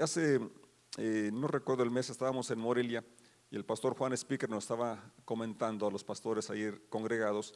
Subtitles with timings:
[0.00, 0.40] hace,
[0.98, 3.04] eh, no recuerdo el mes, estábamos en Morelia
[3.50, 7.54] y el pastor Juan Speaker nos estaba comentando a los pastores ahí congregados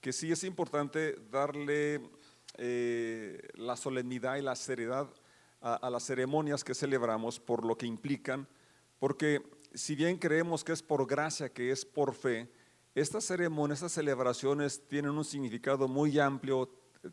[0.00, 2.00] que sí es importante darle
[2.58, 5.08] eh, la solemnidad y la seriedad
[5.60, 8.46] a, las ceremonias que celebramos por lo que implican,
[9.00, 9.42] porque
[9.74, 12.48] si bien creemos que es por gracia, que es por fe,
[12.94, 16.70] estas ceremonias, estas celebraciones tienen un significado muy amplio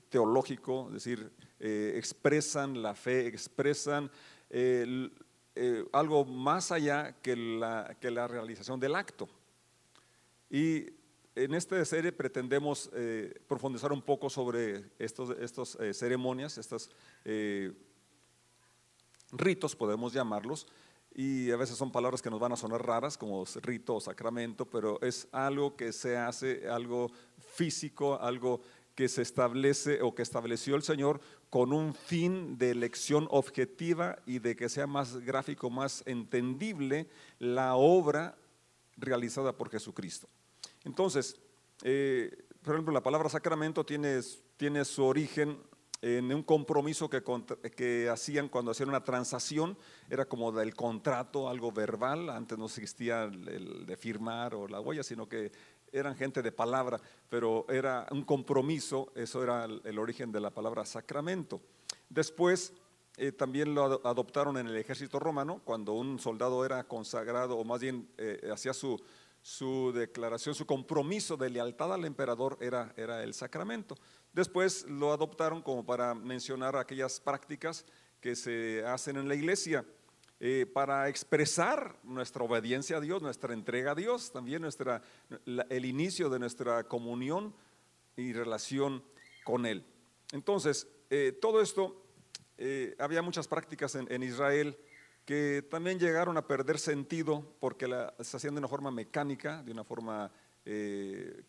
[0.09, 4.11] teológico, es decir, eh, expresan la fe, expresan
[4.55, 9.27] eh, algo más allá que la, realización del acto.
[10.47, 10.85] Y
[11.35, 16.91] en esta serie pretendemos eh, profundizar un poco sobre estos, estos eh, ceremonias, estos
[19.31, 20.67] ritos, podemos llamarlos,
[21.15, 24.65] y a veces son palabras que nos van a sonar raras, como rito o sacramento,
[24.65, 28.61] pero es algo que se hace, algo físico, algo
[28.93, 31.19] que se establece o que estableció el Señor
[31.53, 37.75] con un fin de elección objetiva y de que sea más gráfico, más entendible la
[37.75, 38.35] obra
[38.97, 40.27] realizada por Jesucristo.
[40.83, 41.39] Entonces,
[41.83, 44.19] eh, por ejemplo, la palabra sacramento tiene,
[44.57, 45.59] tiene su origen
[46.01, 47.23] en un compromiso que,
[47.77, 49.77] que, hacían cuando hacían una transacción,
[50.09, 55.03] era como del contrato, algo verbal, antes no existía el, de firmar o la huella,
[55.03, 55.51] sino que
[55.93, 56.99] eran gente de palabra,
[57.29, 61.61] pero era un compromiso, eso era el, origen de la palabra sacramento.
[62.09, 62.73] Después
[63.17, 67.79] eh, también lo adoptaron en el ejército romano, cuando un soldado era consagrado, o más
[67.79, 68.99] bien eh, hacía su,
[69.41, 73.95] su declaración, su compromiso de lealtad al emperador era, era el sacramento.
[74.33, 77.85] Después lo adoptaron como para mencionar aquellas prácticas
[78.19, 79.85] que se hacen en la iglesia
[80.45, 85.01] eh, para expresar nuestra obediencia a Dios, nuestra entrega a Dios, también nuestra,
[85.69, 87.55] el inicio de nuestra comunión
[88.17, 89.05] y relación
[89.45, 89.85] con Él.
[90.33, 92.03] Entonces, eh, todo esto,
[92.57, 94.77] eh, había muchas prácticas en, Israel
[95.23, 97.87] que también llegaron a perder sentido porque
[98.19, 100.29] se hacían de una forma mecánica, de una forma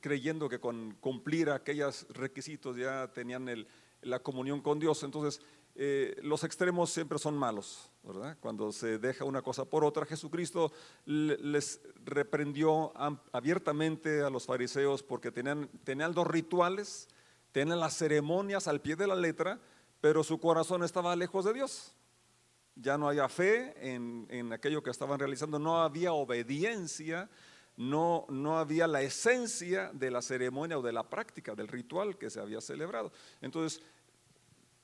[0.01, 3.67] creyendo que con cumplir aquellos requisitos ya tenían
[4.03, 5.03] la comunión con Dios.
[5.03, 5.41] Entonces,
[6.23, 7.91] los extremos siempre son malos,
[8.41, 10.73] Cuando se deja una cosa por otra, Jesucristo
[11.07, 12.93] les reprendió
[13.33, 17.09] abiertamente a los fariseos porque tenían, tenían rituales,
[17.53, 19.59] tenían las ceremonias al pie de la letra,
[20.01, 21.95] pero su corazón estaba lejos de Dios
[22.77, 27.29] ya no había fe en, aquello que estaban realizando, no había obediencia,
[27.77, 32.31] no, no había la esencia de la ceremonia o de la práctica, del ritual que
[32.31, 33.13] se había celebrado.
[33.41, 33.83] Entonces,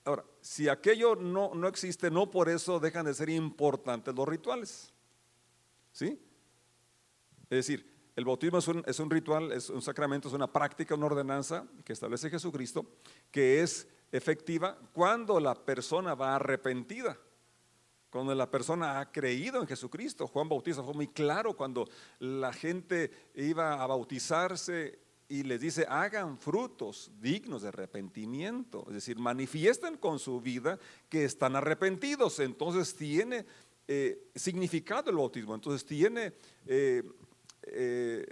[0.05, 4.93] ahora, si aquello no, no existe, no por eso dejan de ser importantes los rituales.
[5.93, 6.21] ¿Sí?
[7.51, 10.95] Es decir, el bautismo es un, es un, ritual, es un sacramento, es una práctica,
[10.95, 12.87] una ordenanza que establece Jesucristo,
[13.31, 17.19] que es efectiva cuando la persona va arrepentida.
[18.11, 23.31] Cuando la persona ha creído en Jesucristo, Juan Bautista fue muy claro cuando la gente
[23.37, 24.99] iba a bautizarse
[25.31, 30.77] y les dice, hagan frutos dignos de arrepentimiento, es decir, manifiesten con su vida
[31.09, 32.41] que están arrepentidos.
[32.41, 33.47] Entonces tiene
[33.87, 36.33] eh, significado el bautismo, entonces tiene
[36.67, 37.05] eh,
[37.63, 38.27] eh,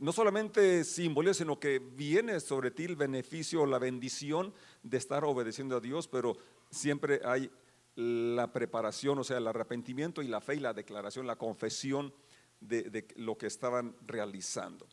[0.00, 5.76] no solamente símbolo, sino que viene sobre ti el beneficio la bendición de estar obedeciendo
[5.76, 6.36] a Dios, pero
[6.72, 7.48] siempre hay
[7.94, 12.12] la preparación, o sea, el arrepentimiento y la fe y la declaración, la confesión
[12.60, 14.86] de, lo que estaban realizando.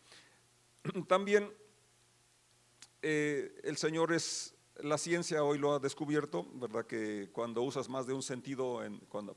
[1.08, 1.52] También
[3.02, 6.86] eh, el Señor es, la ciencia hoy lo ha descubierto, ¿verdad?
[6.86, 8.82] Que cuando usas más de un sentido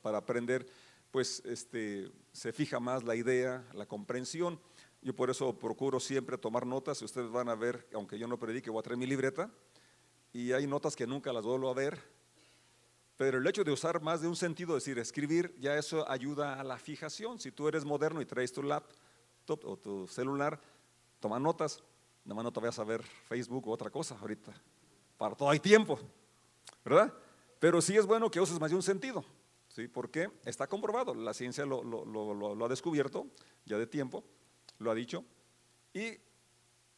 [0.03, 0.67] para aprender,
[1.11, 4.61] pues este, se fija más la idea, la comprensión.
[5.03, 7.01] Yo por eso procuro siempre tomar notas.
[7.03, 9.51] Ustedes van a ver, aunque yo no predique, voy a traer mi libreta.
[10.33, 12.21] Y hay notas que nunca las vuelvo a ver
[13.21, 16.65] pero el hecho de usar más de un sentido, decir, escribir, ya eso ayuda a
[16.65, 17.39] la fijación.
[17.39, 20.59] Si tú eres moderno y traes tu laptop o tu celular,
[21.21, 21.83] toma notas,
[22.25, 24.53] nada más no te vayas a ver Facebook o otra cosa ahorita.
[25.17, 25.99] Para todo hay tiempo,
[26.85, 27.13] ¿verdad?
[27.59, 29.25] Pero sí es bueno que uses más de un sentido,
[29.69, 29.87] ¿sí?
[29.87, 33.27] Porque está comprobado, la ciencia lo, lo ha descubierto
[33.65, 34.25] ya de tiempo,
[34.79, 35.25] lo ha dicho.
[35.93, 36.19] Y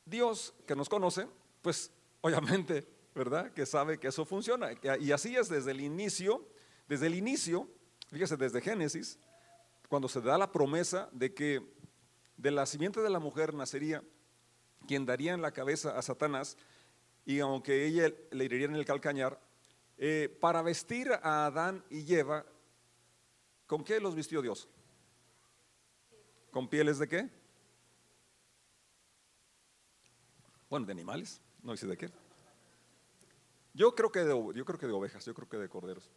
[0.04, 1.26] Dios, que nos conoce,
[1.60, 1.90] pues
[2.22, 3.52] obviamente ¿verdad?
[3.52, 4.70] Que sabe que eso funciona.
[5.00, 6.46] Y así es desde el inicio,
[6.88, 7.68] desde el inicio,
[8.10, 9.18] fíjese, desde Génesis,
[9.88, 11.62] cuando se da la promesa de que
[12.42, 14.02] de la simiente de la mujer nacería
[14.88, 16.56] quien daría en la cabeza a Satanás,
[17.24, 19.40] y aunque ella le iría en el calcañar,
[19.96, 22.44] eh, para vestir a Adán y Eva,
[23.68, 24.68] ¿con qué los vistió Dios?
[26.50, 27.30] ¿Con pieles de qué?
[30.68, 32.10] Bueno, de animales, no dice de qué.
[33.72, 36.10] Yo creo que de, yo creo que de ovejas, yo creo que de corderos.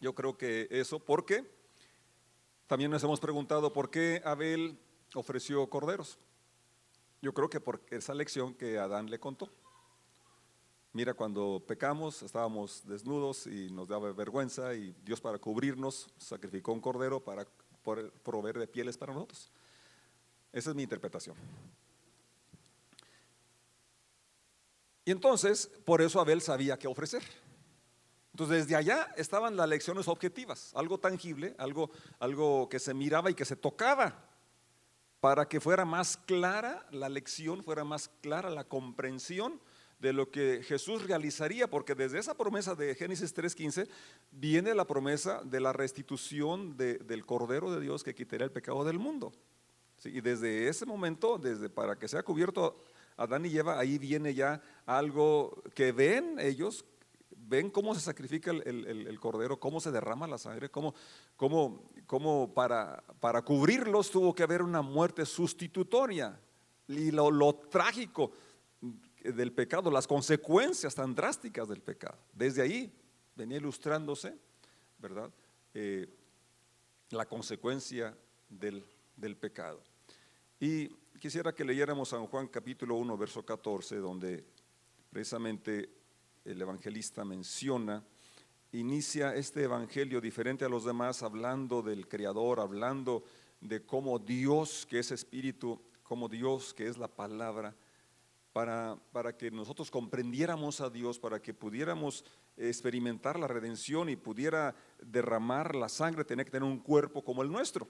[0.00, 1.48] Yo creo que eso, porque
[2.66, 4.76] también nos hemos preguntado por qué Abel
[5.16, 6.18] ofreció corderos.
[7.22, 9.50] Yo creo que por esa lección que Adán le contó.
[10.92, 16.80] Mira, cuando pecamos estábamos desnudos y nos daba vergüenza y Dios para cubrirnos sacrificó un
[16.80, 17.46] cordero para
[18.22, 19.50] proveer de pieles para nosotros.
[20.52, 21.36] Esa es mi interpretación.
[25.04, 27.22] Y entonces, por eso Abel sabía qué ofrecer.
[28.32, 33.34] Entonces, desde allá estaban las lecciones objetivas, algo tangible, algo, algo que se miraba y
[33.34, 34.25] que se tocaba,
[35.20, 39.60] para que fuera más clara la lección, fuera más clara la comprensión
[39.98, 43.88] de lo que Jesús realizaría, porque desde esa promesa de Génesis 3.15
[44.30, 48.98] viene la promesa de la restitución del Cordero de Dios que quitaría el pecado del
[48.98, 49.32] mundo.
[50.04, 52.76] y desde ese momento, desde para que sea cubierto
[53.16, 56.84] Adán y Eva, ahí viene ya algo que ven ellos,
[57.48, 60.94] ven cómo se sacrifica el, cordero, cómo se derrama la sangre, cómo,
[61.36, 66.38] cómo, cómo para, para, cubrirlos tuvo que haber una muerte sustitutoria.
[66.88, 68.32] Y lo, lo, trágico
[69.22, 72.18] del pecado, las consecuencias tan drásticas del pecado.
[72.32, 72.92] Desde ahí
[73.34, 74.36] venía ilustrándose,
[74.98, 75.30] ¿verdad?
[75.74, 76.06] Eh,
[77.10, 78.16] la consecuencia
[78.48, 78.84] del,
[79.16, 79.82] del pecado.
[80.58, 80.88] Y
[81.18, 84.44] quisiera que leyéramos San Juan capítulo 1, verso 14, donde
[85.10, 86.05] precisamente
[86.46, 88.04] el evangelista menciona,
[88.72, 93.24] inicia este evangelio diferente a los demás, hablando del Creador, hablando
[93.60, 97.74] de cómo Dios, que es espíritu, como Dios, que es la palabra,
[98.52, 102.24] para, para que nosotros comprendiéramos a Dios, para que pudiéramos
[102.56, 107.50] experimentar la redención y pudiera derramar la sangre, tener que tener un cuerpo como el
[107.50, 107.88] nuestro.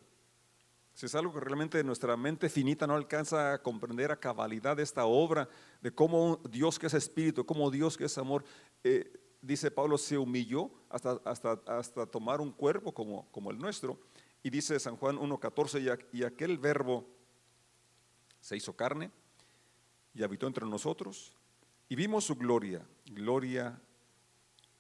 [0.96, 5.04] Si es algo que realmente nuestra mente finita no alcanza a comprender a cabalidad esta
[5.04, 5.46] obra,
[5.82, 8.44] de cómo Dios que es espíritu, cómo Dios que es amor,
[8.82, 9.12] eh,
[9.42, 14.00] dice Pablo, se humilló hasta, hasta, hasta tomar un cuerpo como, como el nuestro.
[14.42, 17.06] Y dice San Juan 1.14, y aquel verbo
[18.40, 19.10] se hizo carne
[20.14, 21.34] y habitó entre nosotros,
[21.90, 23.78] y vimos su gloria, gloria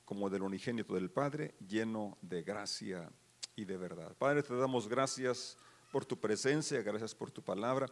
[0.06, 3.12] como del unigénito del Padre, lleno de gracia
[3.54, 4.16] y de verdad.
[4.16, 5.58] Padre, te damos gracias
[5.96, 7.86] por tu presencia, gracias por tu palabra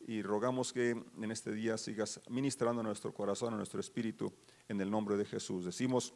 [0.00, 4.30] y rogamos que en este día sigas ministrando nuestro corazón, a nuestro espíritu,
[4.68, 5.64] en el nombre de Jesús.
[5.64, 6.12] Decimos,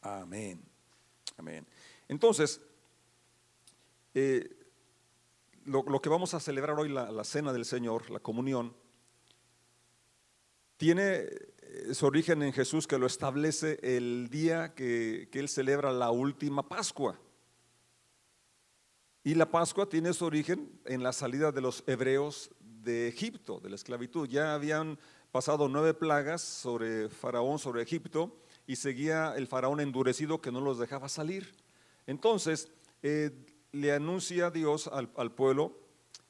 [0.00, 0.64] amén,
[1.36, 1.66] amén.
[2.08, 2.62] Entonces,
[4.14, 4.48] eh,
[5.66, 8.74] lo, que vamos a celebrar hoy, la, cena del Señor, la comunión,
[10.78, 15.92] tiene eh, su origen en Jesús que lo establece el día que, que Él celebra
[15.92, 17.20] la última Pascua.
[19.24, 23.68] Y la Pascua tiene su origen en la salida de los hebreos de Egipto, de
[23.68, 24.28] la esclavitud.
[24.28, 24.98] Ya habían
[25.30, 28.36] pasado nueve plagas sobre Faraón, sobre Egipto,
[28.66, 31.54] y seguía el Faraón endurecido que no los dejaba salir.
[32.08, 32.72] Entonces,
[33.04, 33.30] eh,
[33.70, 35.78] le anuncia Dios al, pueblo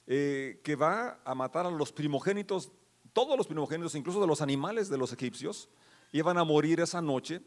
[0.06, 2.72] eh, que va a matar a los primogénitos,
[3.14, 5.70] todos los primogénitos, incluso de los animales de los egipcios,
[6.12, 7.40] iban a morir esa noche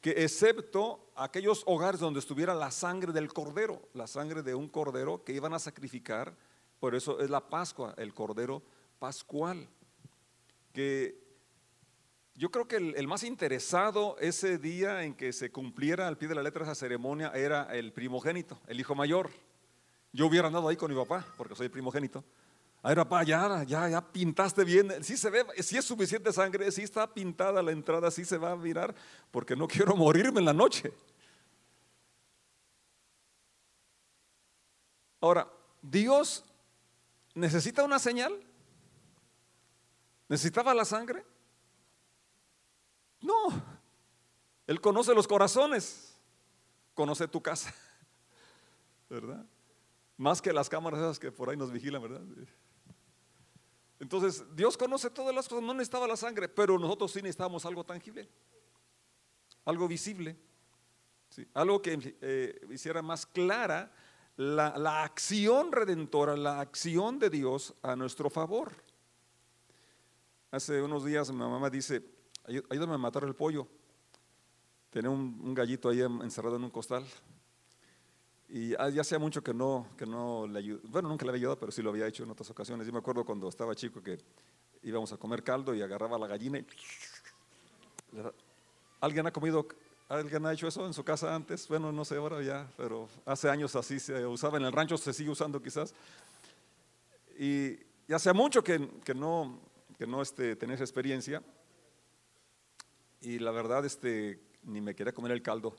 [0.00, 5.24] que excepto aquellos hogares donde estuviera la sangre del cordero, la sangre de un cordero
[5.24, 6.34] que iban a sacrificar,
[6.78, 8.62] por eso es la Pascua, el cordero
[8.98, 9.68] pascual,
[10.72, 11.20] que
[12.34, 16.34] yo creo que el, más interesado ese día en que se cumpliera al pie de
[16.34, 19.28] la letra esa ceremonia era el primogénito, el hijo mayor.
[20.12, 22.24] Yo hubiera andado ahí con mi papá, porque soy primogénito,
[22.82, 25.04] a ver, papá, ya, ya, ya pintaste bien.
[25.04, 28.52] Si se ve, si es suficiente sangre, si está pintada la entrada, si se va
[28.52, 28.94] a mirar,
[29.30, 30.92] porque no quiero morirme en la noche.
[35.20, 35.46] Ahora,
[35.82, 36.44] Dios
[37.34, 38.32] necesita una señal.
[40.28, 41.26] ¿Necesitaba la sangre?
[43.20, 43.62] No.
[44.66, 46.16] Él conoce los corazones,
[46.94, 47.74] conoce tu casa,
[49.10, 49.44] ¿verdad?
[50.16, 52.22] Más que las cámaras esas que por ahí nos vigilan, ¿verdad?
[54.00, 57.84] Entonces, Dios conoce todas las cosas, no necesitaba la sangre, pero nosotros sí necesitábamos algo
[57.84, 58.28] tangible,
[59.66, 60.36] algo visible,
[61.52, 63.92] algo que eh, hiciera más clara
[64.36, 68.72] la, la, acción redentora, la acción de Dios a nuestro favor.
[70.50, 72.02] Hace unos días mi mamá dice,
[72.46, 73.68] ayúdame a matar el pollo.
[74.88, 77.04] Tenía un, un gallito ahí encerrado en un costal.
[78.52, 81.58] Y ya hacía mucho que no, que no le ayudó, bueno, nunca le había ayudado,
[81.60, 82.84] pero sí lo había hecho en otras ocasiones.
[82.86, 84.18] Yo me acuerdo cuando estaba chico que
[84.82, 86.66] íbamos a comer caldo y agarraba la gallina y...
[89.00, 89.66] ¿Alguien ha comido,
[90.08, 91.66] alguien ha hecho eso en su casa antes?
[91.68, 95.14] Bueno, no sé ahora ya, pero hace años así se usaba en el rancho, se
[95.14, 95.94] sigue usando quizás.
[97.38, 99.60] Y, ya hacía mucho que, que no,
[99.96, 101.42] que no este, tenía esa experiencia.
[103.20, 105.76] Y la verdad, este, ni me quería comer el caldo.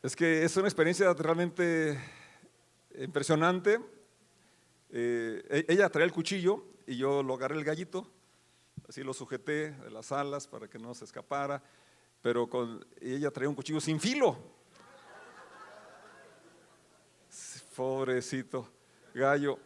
[0.00, 1.98] Es que es una experiencia realmente
[3.00, 3.80] impresionante.
[4.90, 8.08] Eh, e-, ella traía el cuchillo y yo lo agarré el gallito,
[8.88, 11.60] así lo sujeté de las alas para que no se escapara,
[12.22, 12.48] pero
[13.00, 14.38] ella traía un cuchillo sin filo.
[17.74, 18.70] Pobrecito
[19.14, 19.58] gallo.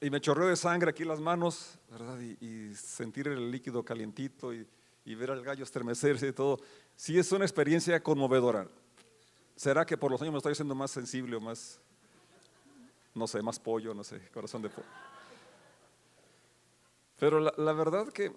[0.00, 2.20] Y me chorreó de sangre aquí las manos, ¿verdad?
[2.20, 4.66] Y, sentir el líquido calientito y,
[5.04, 6.60] y ver al gallo estremecerse y todo.
[6.94, 8.68] Sí es una experiencia conmovedora.
[9.62, 11.78] ¿Será que por los años me estoy haciendo más sensible o más,
[13.14, 14.88] no sé, más pollo, no sé, corazón de pollo?
[17.16, 18.32] Pero la, verdad que,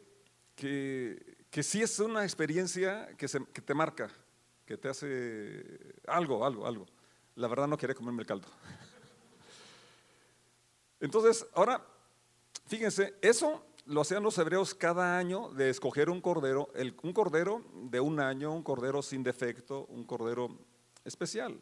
[0.55, 4.11] que, que, sí es una experiencia que, se, que te marca,
[4.67, 5.63] que te hace
[6.05, 6.85] algo, algo, algo.
[7.33, 8.47] La verdad no quería comerme el caldo.
[10.99, 11.83] Entonces, ahora,
[12.67, 16.69] fíjense, eso lo hacían los hebreos cada año de escoger un cordero,
[17.01, 20.55] un cordero de un año, un cordero sin defecto, un cordero
[21.05, 21.57] especial.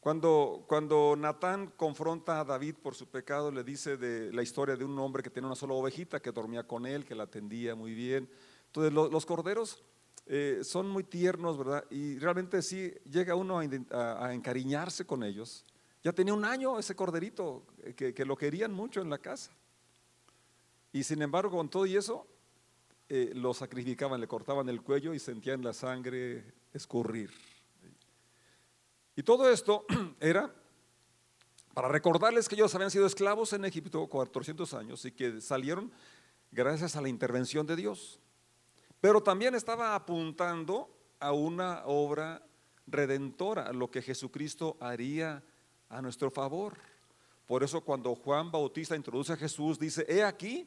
[0.00, 4.84] Cuando, cuando Natán confronta a David por su pecado, le dice de la historia de
[4.84, 7.92] un hombre que tiene una sola ovejita, que dormía con él, que la atendía muy
[7.92, 8.26] bien.
[8.66, 9.82] Entonces los, corderos
[10.24, 11.84] eh, son muy tiernos, ¿verdad?
[11.90, 15.66] Y realmente sí llega uno a, encariñarse con ellos.
[16.02, 19.52] Ya tenía un año ese corderito, eh, que, lo querían mucho en la casa.
[20.92, 22.26] Y sin embargo, con todo y eso,
[23.10, 27.30] eh, lo sacrificaban, le cortaban el cuello y sentían la sangre escurrir.
[29.20, 29.84] Y todo esto
[30.18, 30.50] era
[31.74, 35.92] para recordarles que ellos habían sido esclavos en Egipto 400 años y que salieron
[36.50, 38.18] gracias a la intervención de Dios.
[38.98, 42.42] Pero también estaba apuntando a una obra
[42.86, 45.44] redentora, lo que Jesucristo haría
[45.90, 46.78] a nuestro favor.
[47.46, 50.66] Por eso cuando Juan Bautista introduce a Jesús, dice, he aquí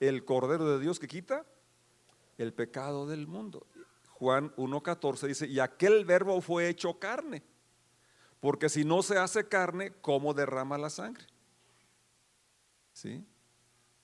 [0.00, 1.44] el Cordero de Dios que quita
[2.38, 3.66] el pecado del mundo.
[4.12, 7.42] Juan 1.14 dice, y aquel verbo fue hecho carne
[8.40, 11.24] porque si no se hace carne, ¿cómo derrama la sangre?
[12.92, 13.24] ¿Sí?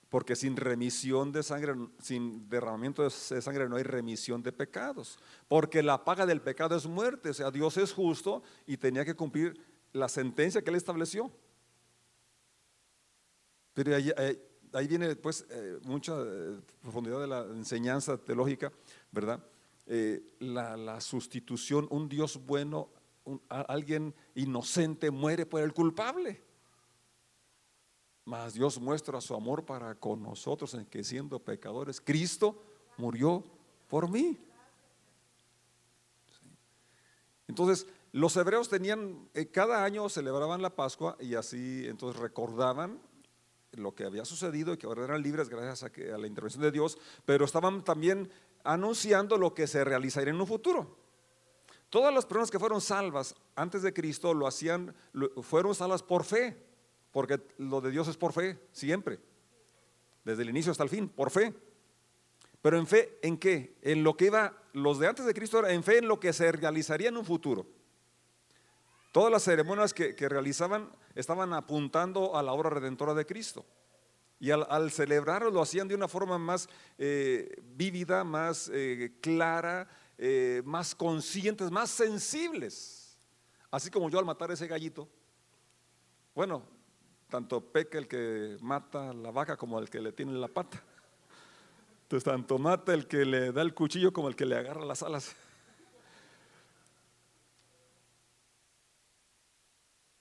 [0.09, 5.17] Porque sin remisión de sangre, sin derramamiento de sangre no hay remisión de pecados.
[5.47, 7.31] Porque la paga del pecado es muerte.
[7.31, 9.59] O sea, Dios es justo y tenía que cumplir
[9.91, 11.31] la sentencia que él estableció.
[13.73, 18.71] Pero ahí, viene pues eh, mucha eh, profundidad de la enseñanza teológica,
[19.11, 19.43] ¿verdad?
[19.87, 22.89] Eh, la, la, sustitución, un Dios bueno
[23.49, 26.41] alguien inocente muere por el culpable.
[28.25, 32.61] Mas Dios muestra su amor para con nosotros en que siendo pecadores, Cristo
[32.97, 33.43] murió
[33.87, 34.37] por mí.
[37.47, 42.99] Entonces, los hebreos tenían, eh, cada año celebraban la Pascua y así entonces recordaban
[43.71, 46.63] lo que había sucedido y que ahora eran libres gracias a, que, a la intervención
[46.63, 48.29] de Dios, pero estaban también
[48.63, 51.06] anunciando lo que se realizaría en un futuro.
[51.89, 54.93] Todas las personas que fueron salvas antes de Cristo lo hacían,
[55.41, 56.57] fueron salvas por fe,
[57.11, 59.19] porque lo de Dios es por fe, siempre,
[60.25, 61.53] desde el inicio hasta el fin, por fe.
[62.61, 63.77] Pero en fe, ¿en qué?
[63.81, 66.51] En lo que iba, los de antes de Cristo, en fe en lo que se
[66.51, 67.65] realizaría en un futuro.
[69.13, 73.65] Todas las ceremonias que, realizaban estaban apuntando a la obra redentora de Cristo.
[74.39, 80.61] Y al, celebrarlo lo hacían de una forma más eh, vívida, más eh, clara, eh,
[80.65, 83.17] más conscientes, más sensibles.
[83.69, 85.07] Así como yo al matar ese gallito,
[86.33, 86.63] bueno,
[87.29, 90.81] tanto peca el que mata la vaca como el que le tiene la pata.
[92.03, 95.03] Entonces, tanto mata el que le da el cuchillo como el que le agarra las
[95.03, 95.35] alas.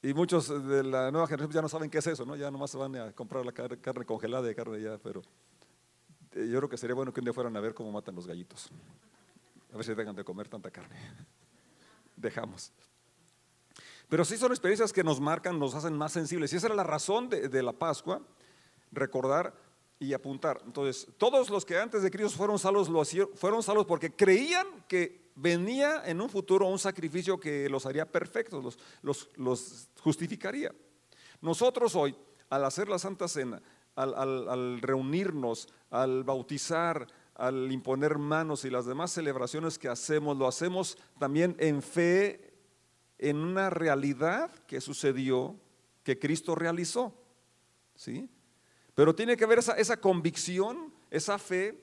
[0.03, 2.37] Y muchos de la nueva generación ya no saben qué es eso, ¿no?
[2.37, 5.23] Ya nomás se van a comprar la carne, congelada de carne ya, pero
[6.33, 8.27] eh, yo creo que sería bueno que un día fueran a ver cómo matan los
[8.27, 8.71] gallitos.
[9.77, 10.97] A ver si dejan de comer tanta carne.
[12.17, 12.73] Dejamos.
[14.09, 16.51] Pero sí son experiencias que nos marcan, nos hacen más sensibles.
[16.51, 18.23] Y esa era la razón de, la Pascua,
[18.91, 19.55] recordar
[19.99, 20.63] y apuntar.
[20.65, 23.05] Entonces, todos los que antes de Cristo fueron salvos, lo
[23.35, 28.79] fueron salvos porque creían que venía en un futuro un sacrificio que los haría perfectos,
[29.03, 30.75] los, los, justificaría.
[31.43, 32.17] Nosotros hoy,
[32.49, 33.61] al hacer la Santa Cena,
[33.95, 34.15] al,
[34.49, 40.97] al reunirnos, al bautizar, al imponer manos y las demás celebraciones que hacemos, lo hacemos
[41.19, 42.55] también en fe
[43.19, 45.57] en una realidad que sucedió,
[46.03, 47.15] que Cristo realizó.
[47.95, 48.29] ¿Sí?
[48.95, 51.83] Pero tiene que haber esa, convicción, esa fe,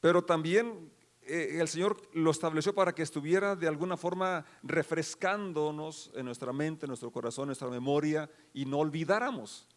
[0.00, 0.90] pero también
[1.22, 6.86] eh, el Señor lo estableció para que estuviera de alguna forma refrescándonos en nuestra mente,
[6.86, 9.68] en nuestro corazón, nuestra memoria y no olvidáramos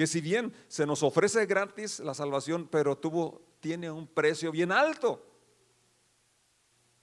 [0.00, 4.72] que si bien se nos ofrece gratis la salvación, pero tuvo, tiene un precio bien
[4.72, 5.22] alto.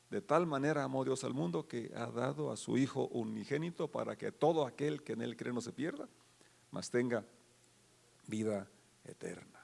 [0.10, 4.18] De tal manera amó Dios al mundo que ha dado a su Hijo unigénito para
[4.18, 6.10] que todo aquel que en él cree no se pierda,
[6.72, 7.24] mas tenga
[8.26, 8.68] vida
[9.04, 9.64] eterna.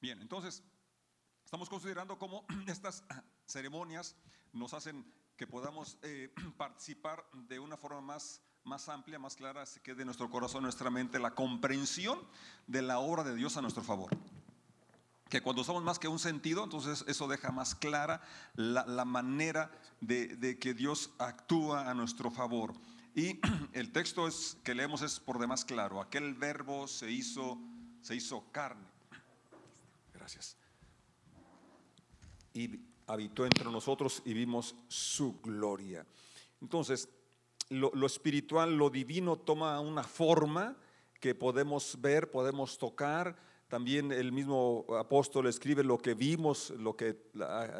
[0.00, 0.62] Bien, entonces
[1.44, 3.02] estamos considerando cómo estas
[3.46, 4.14] ceremonias
[4.52, 5.04] nos hacen
[5.36, 10.04] que podamos eh, participar de una forma más, más amplia, más clara, así que de
[10.04, 12.20] nuestro corazón, nuestra mente, la comprensión
[12.66, 14.10] de la obra de Dios a nuestro favor.
[15.28, 18.22] Que cuando usamos más que un sentido, entonces eso deja más clara
[18.54, 19.70] la, manera
[20.00, 22.74] de, de, que Dios actúa a nuestro favor.
[23.14, 23.40] Y
[23.72, 26.00] el texto es, que leemos es por demás claro.
[26.00, 27.58] Aquel verbo se hizo,
[28.00, 28.86] se hizo carne.
[30.14, 30.56] Gracias.
[32.54, 36.06] Y habitó entre nosotros y vimos su gloria.
[36.60, 37.08] Entonces,
[37.70, 40.76] lo, espiritual, lo divino toma una forma
[41.20, 43.36] que podemos ver, podemos tocar.
[43.68, 47.30] También el mismo apóstol escribe lo que vimos, lo que,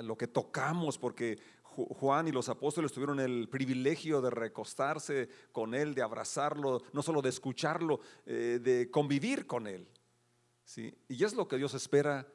[0.03, 5.95] lo que tocamos, porque Juan y los apóstoles tuvieron el privilegio de recostarse con él,
[5.95, 9.89] de abrazarlo, no solo de escucharlo, eh, de convivir con él.
[10.65, 10.93] ¿sí?
[11.09, 12.27] Y es lo que Dios espera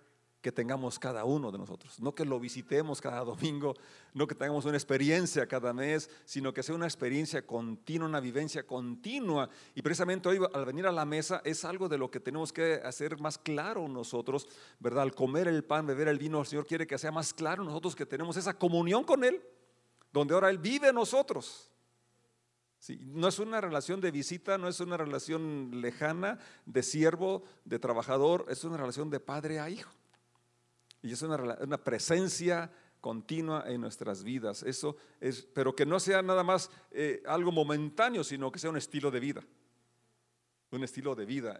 [0.43, 2.01] que tengamos cada uno de nosotros.
[2.01, 3.75] No que lo visitemos cada domingo,
[4.13, 8.67] no que tengamos una experiencia cada mes, sino que sea una experiencia continua, una vivencia
[8.67, 9.49] continua.
[9.73, 12.81] Y precisamente hoy al venir a la mesa es algo de lo que tenemos que
[12.83, 15.03] hacer más claro nosotros, ¿verdad?
[15.03, 17.95] Al comer el pan, beber el vino, el Señor quiere que sea más claro nosotros
[17.95, 19.41] que tenemos esa comunión con Él,
[20.11, 21.71] donde ahora Él vive nosotros.
[22.99, 28.45] No es una relación de visita, no es una relación lejana de siervo, de trabajador,
[28.49, 29.89] es una relación de padre a hijo.
[31.03, 34.63] Y es una, presencia continua en nuestras vidas.
[34.63, 38.77] Eso es, pero que no sea nada más eh, algo momentáneo, sino que sea un
[38.77, 39.43] estilo de vida.
[40.71, 41.59] Un estilo de vida,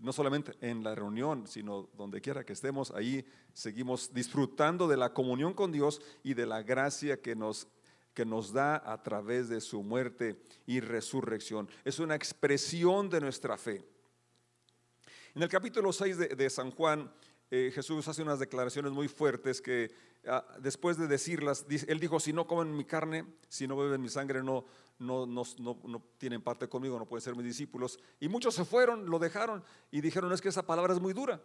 [0.00, 5.12] no solamente en la reunión, sino donde quiera que estemos, ahí seguimos disfrutando de la
[5.12, 7.68] comunión con Dios y de la gracia que nos,
[8.14, 11.68] que nos da a través de su muerte y resurrección.
[11.84, 13.84] Es una expresión de nuestra fe.
[15.34, 17.12] En el capítulo 6 de San Juan,
[17.50, 19.92] eh, Jesús hace unas declaraciones muy fuertes que
[20.26, 24.08] ah, después de decirlas, él dijo, si no comen mi carne, si no beben mi
[24.08, 24.64] sangre, no,
[24.98, 28.00] no, no, no, tienen parte conmigo, no pueden ser mis discípulos.
[28.18, 31.40] Y muchos se fueron, lo dejaron y dijeron, es que esa palabra es muy dura,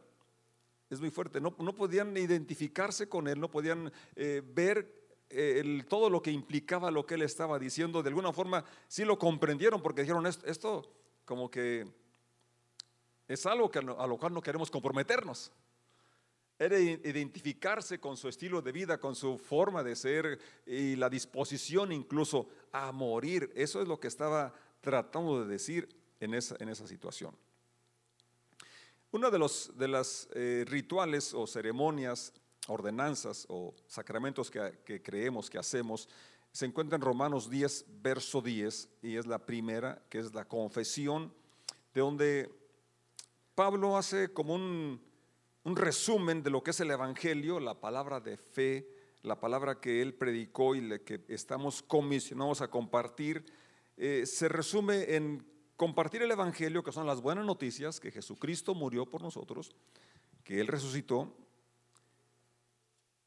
[0.90, 1.40] es muy fuerte.
[1.40, 4.92] No, podían identificarse con él, no podían eh, ver
[5.30, 8.02] eh, todo lo que implicaba lo que él estaba diciendo.
[8.02, 10.92] De alguna forma sí lo comprendieron porque dijeron, esto, esto
[11.26, 11.88] como que
[13.28, 15.52] es algo que, a lo cual no queremos comprometernos
[16.66, 21.92] era identificarse con su estilo de vida, con su forma de ser y la disposición
[21.92, 23.52] incluso a morir.
[23.56, 27.36] Eso es lo que estaba tratando de decir en esa, en esa situación.
[29.10, 32.32] Uno de los de las, eh, rituales o ceremonias,
[32.68, 36.08] ordenanzas o sacramentos que, que creemos que hacemos
[36.52, 41.34] se encuentra en Romanos 10, verso 10, y es la primera, que es la confesión,
[41.94, 42.54] de donde
[43.56, 45.11] Pablo hace como un
[45.64, 48.88] un resumen de lo que es el Evangelio, la palabra de fe,
[49.22, 53.46] la palabra que él predicó y que estamos comisionados a compartir,
[53.98, 55.46] eh, se resume en
[55.78, 59.72] compartir el Evangelio, que son las buenas noticias, que Jesucristo murió por nosotros,
[60.44, 61.36] que Él resucitó.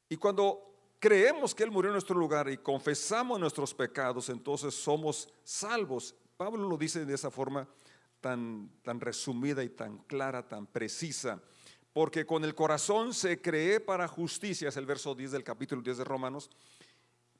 [0.08, 5.28] Y cuando creemos que Él murió en nuestro lugar y confesamos nuestros pecados, entonces somos
[5.44, 6.14] salvos.
[6.36, 7.68] Pablo lo dice de esa forma
[8.20, 11.40] tan, tan resumida y tan clara, tan precisa
[11.94, 15.98] porque con el corazón se cree para justicia, es el verso 10 del capítulo 10
[15.98, 16.50] de Romanos,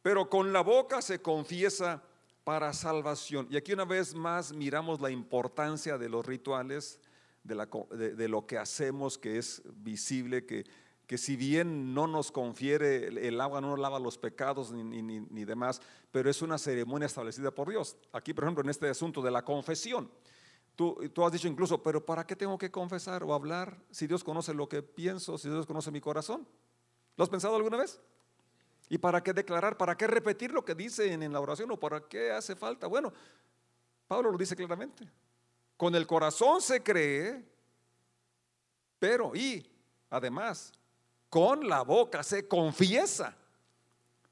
[0.01, 2.05] pero con la boca se confiesa
[2.45, 3.49] para salvación.
[3.51, 7.01] Y aquí una vez más miramos la importancia de los rituales,
[7.43, 13.61] de, lo que hacemos, que es visible, que, si bien no nos confiere el agua,
[13.61, 15.81] no nos lava los pecados ni, ni demás,
[16.13, 17.97] pero es una ceremonia establecida por Dios.
[18.13, 20.09] Aquí, por ejemplo, en este asunto de la confesión.
[20.77, 24.53] Tú, has dicho incluso, pero ¿para qué tengo que confesar o hablar si Dios conoce
[24.53, 26.47] lo que pienso, si Dios conoce mi corazón?
[27.17, 28.01] ¿Lo has pensado alguna vez?
[28.89, 29.77] ¿Y para qué declarar?
[29.77, 32.89] ¿Para qué repetir lo que dice en la oración o para qué hace falta?
[32.89, 33.13] Bueno,
[34.09, 35.09] Pablo lo dice claramente.
[35.77, 37.45] Con el corazón se cree,
[38.99, 39.71] pero y
[40.11, 40.73] además
[41.29, 43.37] con la boca se confiesa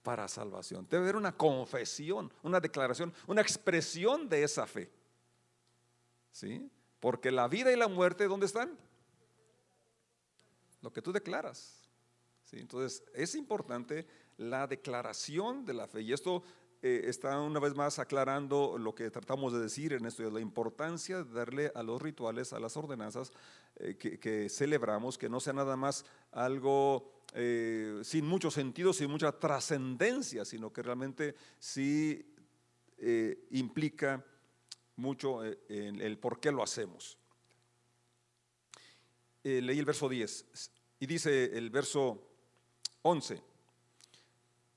[0.02, 0.86] para salvación.
[0.88, 4.90] Debe haber una confesión, una declaración, una expresión de esa fe.
[6.32, 6.68] ¿Sí?
[6.98, 8.76] Porque la vida y la muerte, ¿dónde están?
[10.80, 11.88] Lo que tú declaras.
[12.44, 12.58] ¿Sí?
[12.58, 16.02] Entonces, es importante la declaración de la fe.
[16.02, 16.42] Y esto
[16.84, 21.22] eh, está una vez más aclarando lo que tratamos de decir en esto, la importancia
[21.22, 23.30] de darle a los rituales, a las ordenanzas
[23.76, 29.30] eh, que, celebramos, que no sea nada más algo eh, sin mucho sentido, sin mucha
[29.30, 32.28] trascendencia, sino que realmente sí
[33.50, 34.24] implica
[34.96, 37.18] mucho eh, en el por qué lo hacemos.
[39.42, 42.22] leí el verso 10 y dice el verso
[43.02, 43.42] 11,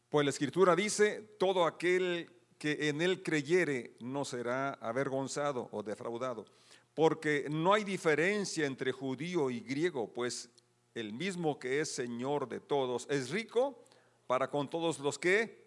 [0.09, 6.45] pues la escritura dice, todo aquel que en él creyere no será avergonzado o defraudado,
[6.93, 10.49] porque no hay diferencia entre judío y griego, pues
[10.95, 13.83] el mismo que es Señor de todos es rico
[14.25, 15.63] para con todos los que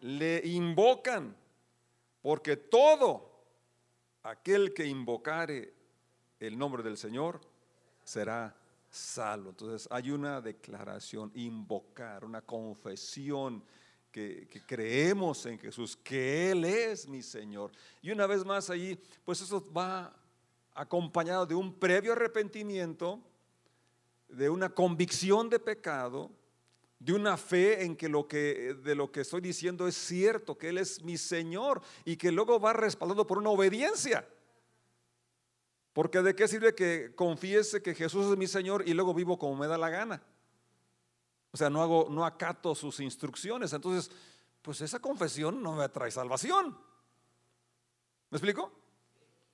[0.00, 1.36] le invocan,
[2.22, 3.30] porque todo
[4.22, 5.74] aquel que invocare
[6.38, 7.40] el nombre del Señor
[8.04, 8.56] será
[8.90, 9.50] salvo.
[9.50, 13.62] Entonces hay una declaración, invocar, una confesión
[14.10, 17.70] que, creemos en Jesús, que Él es mi Señor.
[18.02, 20.14] Y una vez más allí, pues eso va
[20.74, 23.20] acompañado de un previo arrepentimiento,
[24.28, 26.30] de una convicción de pecado,
[27.00, 30.68] de una fe en que lo que de lo que estoy diciendo es cierto, que
[30.68, 34.28] Él es mi Señor y que luego va respaldado por una obediencia.
[35.92, 39.56] Porque de qué sirve que confiese que Jesús es mi Señor y luego vivo como
[39.56, 40.22] me da la gana.
[41.50, 43.72] O sea, no hago, no acato sus instrucciones.
[43.72, 44.10] Entonces,
[44.62, 46.78] pues esa confesión no me trae salvación.
[48.30, 48.70] ¿Me explico?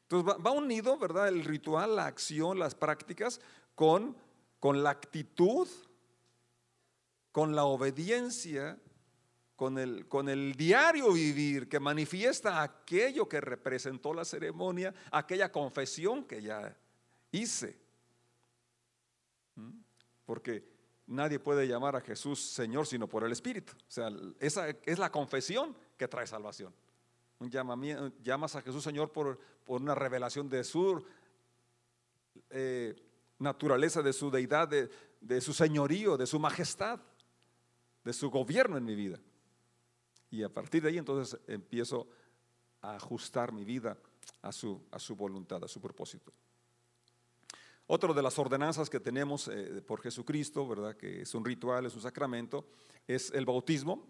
[0.02, 1.28] Entonces va, unido, ¿verdad?
[1.28, 3.40] El ritual, la acción, las prácticas
[3.74, 4.16] con,
[4.60, 5.66] con la actitud,
[7.36, 8.78] con la obediencia,
[9.56, 16.24] con el, con el diario vivir que manifiesta aquello que representó la ceremonia, aquella confesión
[16.24, 16.74] que ya
[17.30, 17.78] hice.
[19.54, 19.68] ¿Mm?
[20.24, 20.66] Porque
[21.08, 23.74] nadie puede llamar a Jesús Señor sino por el Espíritu.
[23.74, 24.08] O sea,
[24.40, 26.72] esa es la confesión que trae salvación.
[27.38, 31.04] Un llamas a Jesús Señor por, por una revelación de su
[32.48, 32.96] eh,
[33.38, 34.88] naturaleza, de su deidad, de,
[35.20, 36.98] de su señorío, de su majestad,
[38.06, 39.18] de su gobierno en mi vida.
[40.30, 42.06] Y a partir de ahí entonces empiezo
[42.80, 43.98] a ajustar mi vida
[44.42, 46.32] a su, a su voluntad, a su propósito.
[47.88, 50.96] Otra de las ordenanzas que tenemos eh, por Jesucristo, ¿verdad?
[50.96, 52.68] que es un ritual, es un sacramento,
[53.08, 54.06] es el bautismo.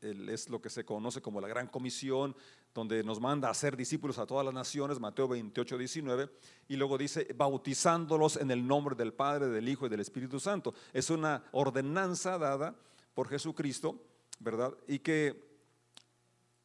[0.00, 2.34] es lo que se conoce como la Gran Comisión,
[2.74, 6.28] donde nos manda a ser discípulos a todas las naciones, Mateo 28, 19,
[6.68, 10.74] y luego dice, bautizándolos en el nombre del Padre, del Hijo y del Espíritu Santo.
[10.92, 12.74] Es una ordenanza dada
[13.18, 14.00] por Jesucristo,
[14.38, 14.72] ¿verdad?
[14.86, 15.58] Y que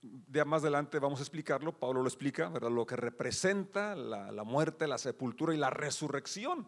[0.04, 2.70] de más adelante vamos a explicarlo, Pablo lo explica, ¿verdad?
[2.70, 6.68] lo que representa la, muerte, la sepultura y la resurrección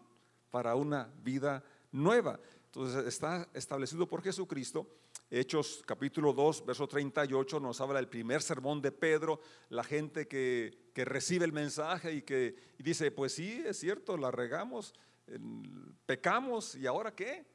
[0.50, 2.40] para una vida nueva.
[2.66, 4.90] Entonces está establecido por Jesucristo.
[5.30, 10.90] Hechos capítulo 2, verso 38 nos habla del primer sermón de Pedro, la gente que,
[10.96, 14.96] recibe el mensaje y que dice, pues sí, es cierto, la regamos,
[16.08, 17.54] pecamos y ahora qué?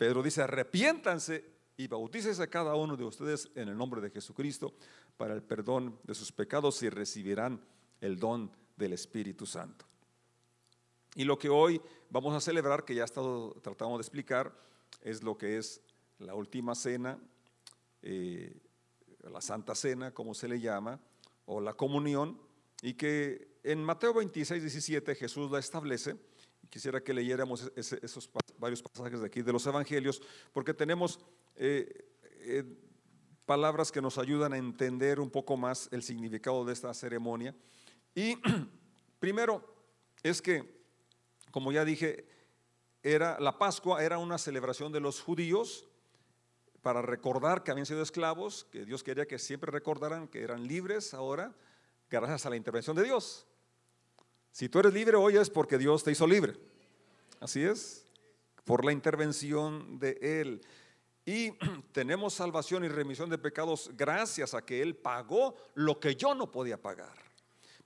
[0.00, 1.44] Pedro dice, arrepiéntanse
[1.76, 4.72] y bautícese cada uno de ustedes en el nombre de Jesucristo
[5.18, 7.60] para el perdón de sus pecados y recibirán
[8.00, 9.84] el don del Espíritu Santo.
[11.14, 14.58] Y lo que hoy vamos a celebrar, que ya he estado de explicar,
[15.02, 15.82] es lo que es
[16.18, 17.18] la última cena,
[18.00, 18.58] eh,
[19.30, 20.98] la Santa Cena, como se le llama,
[21.44, 22.40] o la comunión,
[22.80, 26.16] y que en Mateo 26, 17 Jesús la establece.
[26.70, 28.30] Quisiera que leyéramos esos
[28.60, 31.18] varios pasajes de aquí de los Evangelios, porque tenemos
[31.56, 32.06] eh,
[32.42, 32.64] eh,
[33.46, 37.54] palabras que nos ayudan a entender un poco más el significado de esta ceremonia.
[38.14, 38.36] Y
[39.18, 39.64] primero
[40.22, 40.82] es que,
[41.50, 42.26] como ya dije,
[43.02, 45.88] era la Pascua era una celebración de los judíos
[46.82, 51.14] para recordar que habían sido esclavos, que Dios quería que siempre recordaran que eran libres
[51.14, 51.54] ahora
[52.08, 53.46] gracias a la intervención de Dios.
[54.52, 56.54] Si tú eres libre hoy es porque Dios te hizo libre.
[57.38, 58.04] Así es,
[58.64, 60.60] por la intervención de Él.
[61.24, 61.52] Y
[61.92, 66.50] tenemos salvación y remisión de pecados gracias a que Él pagó lo que yo no
[66.50, 67.30] podía pagar.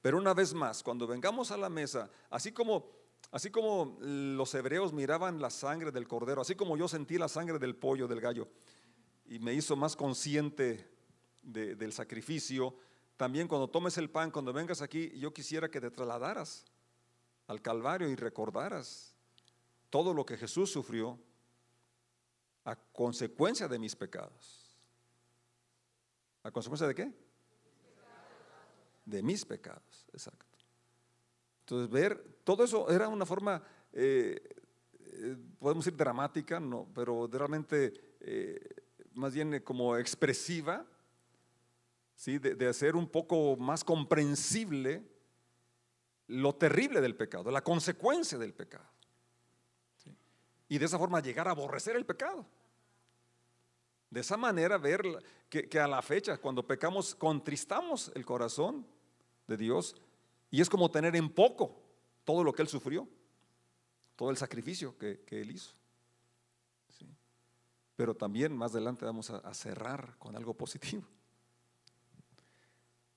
[0.00, 2.90] Pero una vez más, cuando vengamos a la mesa, así como,
[3.30, 7.58] así como los hebreos miraban la sangre del cordero, así como yo sentí la sangre
[7.58, 8.48] del pollo, del gallo,
[9.26, 10.90] y me hizo más consciente
[11.42, 12.74] del sacrificio,
[13.16, 16.64] también cuando tomes el pan, cuando vengas aquí, yo quisiera que te trasladaras
[17.46, 19.13] al Calvario y recordaras
[19.94, 21.16] todo lo que Jesús sufrió
[22.64, 24.76] a consecuencia de mis pecados.
[26.42, 27.12] ¿A consecuencia de qué?
[29.04, 30.58] De mis pecados, exacto.
[31.60, 34.42] Entonces, ver, todo eso era una forma, eh,
[34.98, 38.68] eh, podemos decir dramática, no, pero realmente eh,
[39.12, 40.84] más bien como expresiva,
[42.16, 42.40] ¿sí?
[42.40, 45.08] de, de hacer un poco más comprensible
[46.26, 48.93] lo terrible del pecado, la consecuencia del pecado.
[50.68, 52.46] Y de esa forma llegar a aborrecer el pecado.
[54.10, 55.02] De esa manera ver
[55.48, 58.86] que, a la fecha, cuando pecamos, contristamos el corazón
[59.46, 59.96] de Dios
[60.50, 61.82] y es como tener en poco
[62.24, 63.08] todo lo que Él sufrió,
[64.16, 65.74] todo el sacrificio que, que Él hizo.
[67.96, 71.04] Pero también más adelante vamos a, a cerrar con algo positivo.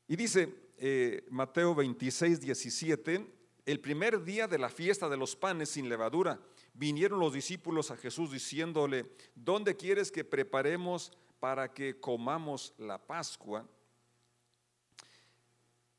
[0.07, 3.25] Y dice eh, Mateo 26, 17,
[3.65, 6.39] el primer día de la fiesta de los panes sin levadura,
[6.77, 13.67] vinieron los discípulos a Jesús diciéndole, ¿dónde quieres que preparemos para que comamos la Pascua?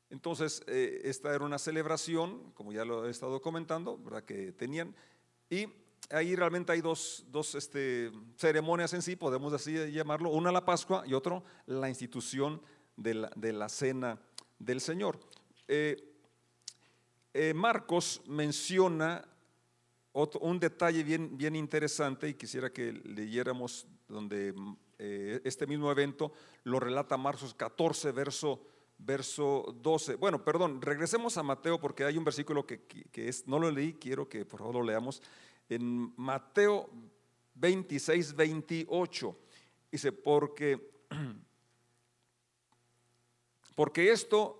[0.09, 4.23] Entonces, eh, esta era una celebración, como ya lo he estado comentando, ¿verdad?
[4.23, 4.95] que tenían,
[5.49, 5.67] y
[6.09, 11.03] ahí realmente hay dos, dos este, ceremonias en sí, podemos así llamarlo, una la Pascua
[11.05, 12.61] y otro la institución
[12.95, 14.17] de la, de la cena
[14.57, 15.19] del Señor.
[15.67, 15.97] Eh,
[17.33, 19.23] eh, Marcos menciona
[20.13, 24.53] un detalle bien, bien interesante y quisiera que leyéramos donde
[24.97, 26.31] eh, este mismo evento
[26.63, 28.61] lo relata Marcos 14, verso,
[28.97, 30.15] verso 12.
[30.15, 33.93] Bueno, perdón, regresemos a Mateo porque hay un versículo que, que es, no lo leí,
[33.93, 35.21] quiero que por favor lo leamos.
[35.69, 36.89] En Mateo
[37.55, 39.37] 26, 28,
[39.91, 40.91] dice, porque
[43.75, 44.58] porque esto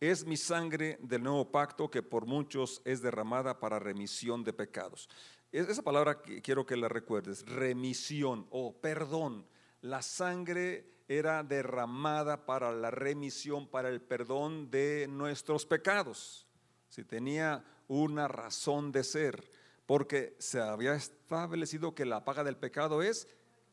[0.00, 5.08] es mi sangre del nuevo pacto que por muchos es derramada para remisión de pecados.
[5.52, 9.46] Esa palabra quiero que la recuerdes, remisión o perdón.
[9.82, 16.46] La sangre era derramada para la remisión, para el perdón de nuestros pecados.
[16.88, 19.50] Si tenía una razón de ser,
[19.86, 23.26] porque se había establecido que la paga del pecado es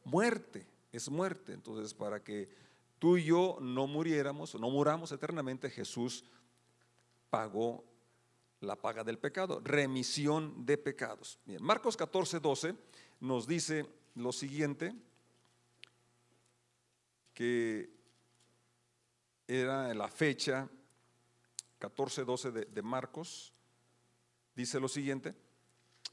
[0.04, 1.54] muerte, es muerte.
[1.54, 2.50] Entonces, para que
[3.00, 6.24] tú y yo no muriéramos, no muramos eternamente, Jesús
[7.30, 7.84] pagó
[8.62, 11.40] la paga del pecado, remisión de pecados.
[11.46, 12.76] Bien, Marcos 14, 12
[13.20, 14.96] nos dice lo siguiente,
[17.34, 17.90] que
[19.48, 20.68] era la fecha
[21.80, 23.54] 14, 12 de, de Marcos,
[24.56, 25.36] dice lo siguiente,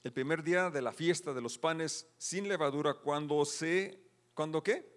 [0.02, 3.98] el primer día de la fiesta de los panes sin levadura, cuando se,
[4.34, 4.93] ¿cuándo qué?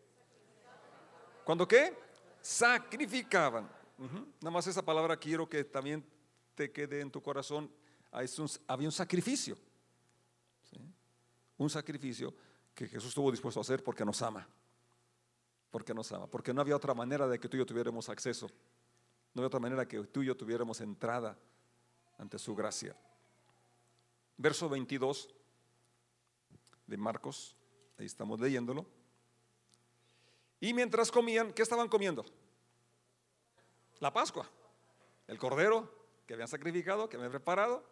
[1.48, 1.98] ¿Cuándo qué?
[2.42, 3.70] Sacrificaban.
[4.42, 6.04] Nada más esa palabra quiero que también
[6.54, 7.72] te quede en tu corazón.
[8.12, 9.58] había un sacrificio.
[11.56, 12.34] Un sacrificio
[12.76, 14.46] que Jesús estuvo dispuesto a hacer porque nos ama.
[15.72, 16.28] Porque nos ama.
[16.28, 18.48] Porque no había otra manera de que tú y yo tuviéramos acceso.
[19.34, 21.40] No había otra manera que tú y yo tuviéramos entrada
[22.18, 22.94] ante su gracia.
[24.36, 25.34] Verso 22
[26.88, 27.56] de Marcos,
[27.98, 28.97] ahí estamos leyéndolo.
[30.60, 32.26] Y mientras comían, ¿qué estaban comiendo?
[34.00, 34.50] La Pascua,
[35.28, 35.91] el cordero
[36.26, 37.84] que habían sacrificado, que habían preparado,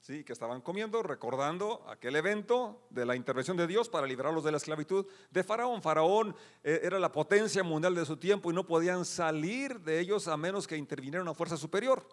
[0.00, 4.50] sí, que estaban comiendo, recordando aquel evento de la intervención de Dios para liberarlos de
[4.50, 5.82] la esclavitud de Faraón.
[5.82, 10.28] Faraón eh, era la potencia mundial de su tiempo y no podían salir de ellos
[10.28, 12.06] a menos que interviniera una fuerza superior.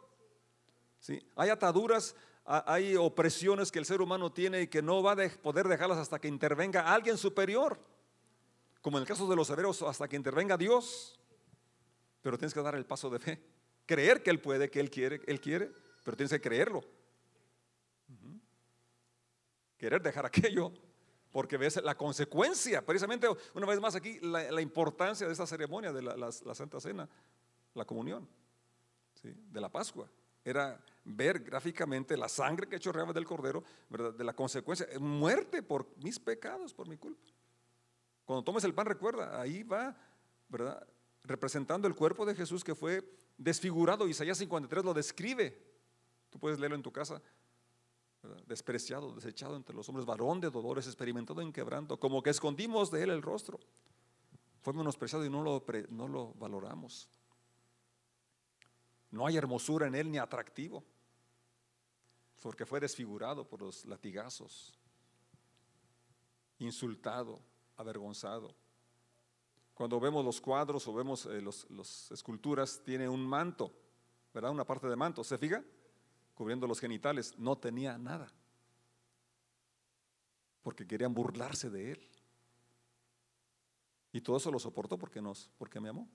[0.99, 1.25] ¿Sí?
[1.35, 5.67] Hay ataduras, hay opresiones que el ser humano tiene y que no va a poder
[5.67, 7.79] dejarlas hasta que intervenga alguien superior
[8.81, 11.19] como en el caso de los hebreos, hasta que intervenga Dios.
[12.21, 13.41] Pero tienes que dar el paso de fe.
[13.85, 15.71] Creer que Él puede, que Él quiere, Él quiere,
[16.03, 16.83] pero tienes que creerlo.
[19.77, 20.71] Querer dejar aquello,
[21.31, 22.85] porque ves la consecuencia.
[22.85, 27.07] Precisamente, una vez más aquí, la, importancia de esta ceremonia de la, Santa Cena,
[27.73, 28.27] la comunión,
[29.23, 30.09] de la Pascua.
[30.43, 36.19] Era ver gráficamente la sangre que chorreaba del cordero, de la consecuencia, muerte por mis
[36.19, 37.30] pecados, por mi culpa.
[38.31, 39.93] Cuando tomes el pan, recuerda, ahí va,
[40.47, 40.87] ¿verdad?
[41.25, 43.03] Representando el cuerpo de Jesús que fue
[43.37, 44.07] desfigurado.
[44.07, 45.61] Isaías 53 lo describe.
[46.29, 47.21] Tú puedes leerlo en tu casa.
[48.47, 53.03] Despreciado, desechado entre los hombres, varón de dolores, experimentado en quebranto, como que escondimos de
[53.03, 53.59] él el rostro.
[54.61, 57.09] Fue menospreciado y no lo, no lo valoramos.
[59.09, 60.85] No hay hermosura en él ni atractivo,
[62.41, 64.79] porque fue desfigurado por los latigazos,
[66.59, 67.50] insultado,
[67.81, 68.55] avergonzado.
[69.73, 73.73] Cuando vemos los cuadros o vemos eh, las esculturas, tiene un manto,
[74.33, 74.51] ¿verdad?
[74.51, 75.63] Una parte de manto, ¿se fija?
[76.35, 77.37] Cubriendo los genitales.
[77.37, 78.31] No tenía nada.
[80.61, 82.07] Porque querían burlarse de él.
[84.13, 86.07] Y todo eso lo soportó porque, nos, porque me amó.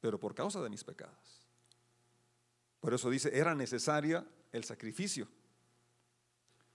[0.00, 1.46] Pero por causa de mis pecados.
[2.80, 5.28] Por eso dice, era necesaria el sacrificio.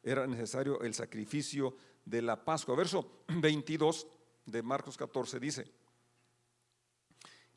[0.03, 2.75] Era necesario el sacrificio de la Pascua.
[2.75, 4.07] Verso 22
[4.45, 5.67] de Marcos 14 dice,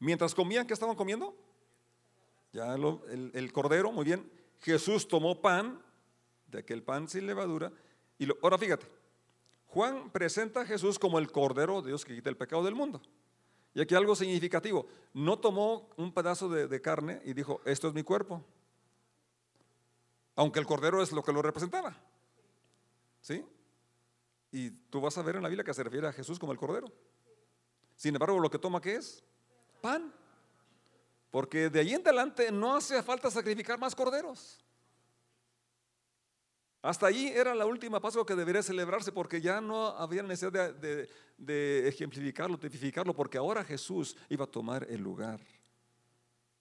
[0.00, 1.37] mientras comían, ¿qué estaban comiendo?
[2.52, 4.30] Ya el, cordero, muy bien.
[4.61, 5.80] Jesús tomó pan,
[6.46, 7.70] de aquel pan sin levadura,
[8.18, 8.87] y lo, ahora fíjate,
[9.66, 13.02] Juan presenta a Jesús como el Cordero de Dios que quita el pecado del mundo.
[13.74, 17.94] Y aquí algo significativo, no tomó un pedazo de, de carne y dijo, esto es
[17.94, 18.42] mi cuerpo,
[20.34, 21.96] aunque el Cordero es lo que lo representaba.
[23.20, 23.44] ¿Sí?
[24.50, 26.58] Y tú vas a ver en la Biblia que se refiere a Jesús como el
[26.58, 26.90] Cordero.
[27.96, 29.22] Sin embargo, lo que toma, ¿qué es?
[29.80, 30.12] Pan.
[31.30, 34.64] Porque de ahí en adelante no hace falta sacrificar más corderos.
[36.80, 41.08] Hasta allí era la última Pascua que debería celebrarse porque ya no había necesidad de,
[41.37, 45.40] de, ejemplificarlo, tipificarlo, porque ahora Jesús iba a tomar el lugar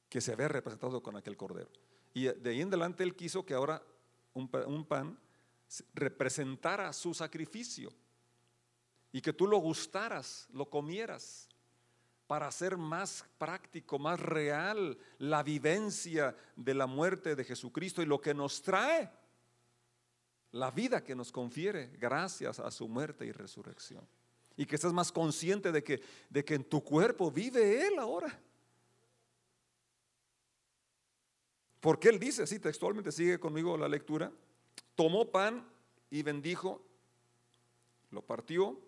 [0.10, 1.70] que se había representado con aquel cordero.
[2.14, 3.82] Y de ahí en adelante él quiso que ahora
[4.34, 5.20] un, un pan
[5.94, 7.94] representara su sacrificio
[9.12, 11.50] y que tú lo gustaras, lo comieras,
[12.28, 18.20] para hacer más práctico, más real la vivencia de la muerte de Jesucristo y lo
[18.20, 19.10] que nos trae,
[20.52, 24.06] la vida que nos confiere gracias a su muerte y resurrección.
[24.58, 28.38] Y que estés más consciente de que, de que en tu cuerpo vive Él ahora.
[31.80, 34.32] Porque Él dice así textualmente, sigue conmigo la lectura,
[34.98, 35.64] tomó pan
[36.10, 36.82] y bendijo,
[38.10, 38.82] lo partió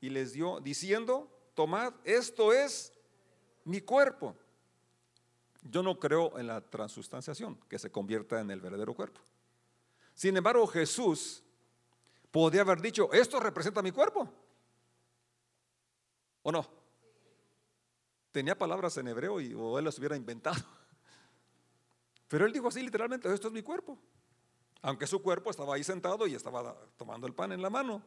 [0.00, 2.92] y les dio, diciendo, tomad, esto es
[3.64, 4.36] mi cuerpo.
[5.62, 9.20] Yo no creo en la transustanciación, que se convierta en el verdadero cuerpo.
[10.14, 11.44] Sin embargo, Jesús
[12.32, 14.28] podía haber dicho, esto representa mi cuerpo.
[16.42, 16.68] ¿O no?
[18.32, 20.60] Tenía palabras en hebreo y o él las hubiera inventado.
[22.28, 23.96] Pero él dijo así literalmente, esto es mi cuerpo.
[24.82, 28.02] Aunque su cuerpo estaba ahí sentado y estaba tomando el pan en la mano.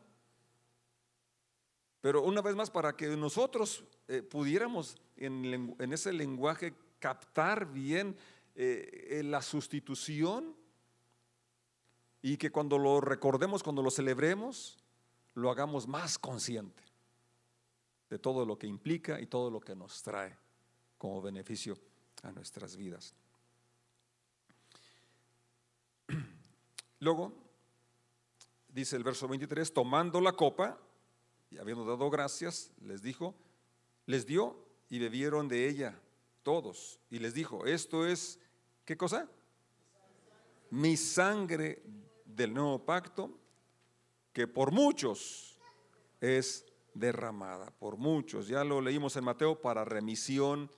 [2.01, 8.15] Pero una vez más, para que nosotros eh, pudiéramos en, ese lenguaje captar bien
[8.55, 10.55] eh, la sustitución
[12.21, 14.77] y que cuando lo recordemos, cuando lo celebremos,
[15.33, 16.83] lo hagamos más consciente
[18.09, 20.37] de todo lo que implica y todo lo que nos trae
[20.97, 21.77] como beneficio
[22.23, 23.15] a nuestras vidas.
[26.99, 27.33] Luego,
[28.69, 30.79] dice el verso 23, tomando la copa,
[31.49, 33.35] y habiendo dado gracias, les dijo,
[34.05, 34.57] les dio
[34.89, 35.99] y bebieron de ella
[36.43, 36.99] todos.
[37.09, 38.39] Y les dijo, esto es,
[38.85, 39.29] ¿qué cosa?
[40.71, 41.81] Mi sangre
[42.25, 43.39] del nuevo pacto,
[44.33, 45.57] que por muchos
[46.19, 48.47] es derramada, por muchos.
[48.47, 50.69] Ya lo leímos en Mateo para remisión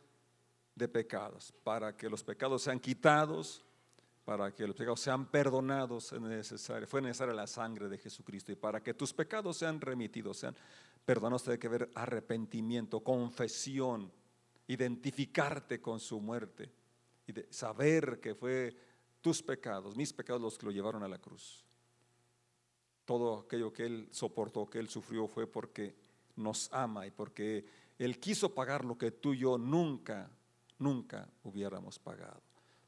[0.75, 3.65] de pecados, para que los pecados sean quitados
[4.27, 6.13] para que los pecados sean perdonados
[6.85, 8.51] fue necesaria la sangre de Jesucristo.
[8.51, 10.53] Y para que tus pecados sean remitidos, sean
[11.05, 14.11] perdonados, tiene que haber arrepentimiento, confesión,
[14.67, 16.69] identificarte con su muerte
[17.25, 18.75] y de saber que fue
[19.21, 21.63] tus pecados, mis pecados los que lo llevaron a la cruz.
[23.05, 25.95] Todo aquello que Él soportó, que Él sufrió, fue porque
[26.35, 27.65] nos ama y porque
[27.97, 30.29] Él quiso pagar lo que tú y yo nunca,
[30.79, 32.46] nunca hubiéramos pagado.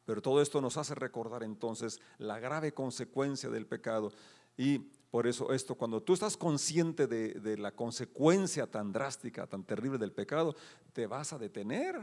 [0.10, 4.12] Pero todo esto nos hace recordar entonces la grave consecuencia del pecado.
[4.58, 10.00] Y por eso esto, cuando tú estás consciente de, la consecuencia tan drástica, tan terrible
[10.00, 10.56] del pecado,
[10.94, 11.96] te vas a detener.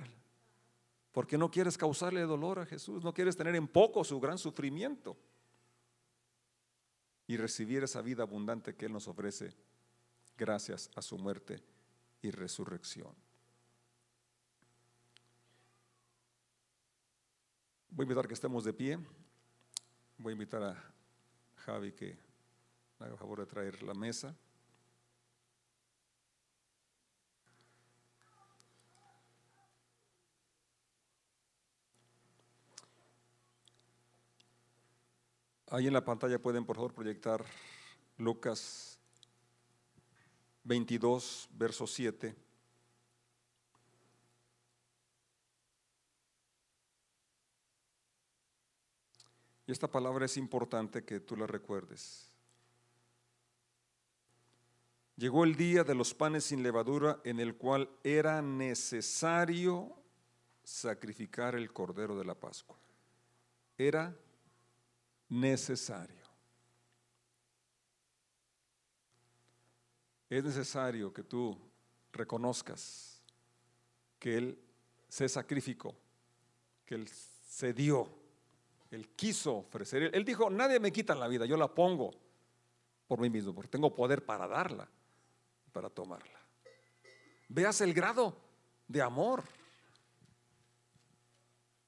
[1.11, 5.17] Porque no quieres causarle dolor a Jesús, no quieres tener en poco su gran sufrimiento
[7.27, 9.53] y recibir esa vida abundante que Él nos ofrece
[10.39, 11.61] gracias a su muerte
[12.23, 13.26] y resurrección.
[17.97, 18.99] Voy a invitar que estemos de pie.
[20.19, 20.93] Voy a invitar a
[21.55, 22.15] Javi que
[22.99, 24.37] haga favor de traer la mesa.
[35.71, 37.43] Ahí en la pantalla pueden por favor proyectar
[38.19, 38.99] Lucas
[40.65, 42.46] 22, verso 7.
[49.67, 52.31] Y esta palabra es importante que tú la recuerdes.
[55.17, 59.97] Llegó el día de los panes sin levadura en el cual era necesario
[60.63, 62.77] sacrificar el cordero de la Pascua.
[63.79, 64.15] Era
[65.29, 66.27] necesario.
[70.29, 71.59] Es necesario que tú
[72.13, 73.23] reconozcas
[74.19, 74.59] que Él
[75.09, 75.95] se sacrificó,
[76.85, 78.26] que Él se dio
[78.91, 80.11] él quiso ofrecer.
[80.15, 82.13] Él dijo, nadie me quita la vida, yo la pongo
[83.07, 84.89] por mí mismo, porque tengo poder para darla,
[85.73, 86.41] para tomarla.
[87.49, 88.37] Veas el grado
[88.89, 89.45] de amor.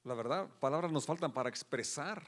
[0.04, 2.22] La verdad, palabras nos faltan para expresar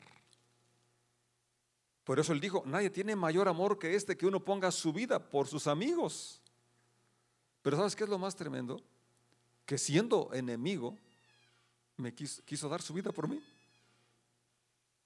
[2.04, 5.30] Por eso él dijo, nadie tiene mayor amor que este que uno ponga su vida
[5.30, 6.42] por sus amigos.
[7.62, 8.82] Pero ¿sabes qué es lo más tremendo?
[9.64, 10.98] Que siendo enemigo,
[11.96, 13.40] me quiso, quiso dar su vida por mí.